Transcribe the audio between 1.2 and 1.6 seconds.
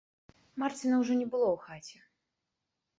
не было